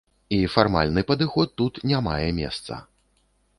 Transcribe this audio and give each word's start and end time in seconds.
І 0.37 0.37
фармальны 0.53 1.03
падыход 1.11 1.53
тут 1.63 1.73
не 1.91 2.01
мае 2.09 2.29
месца. 2.41 2.83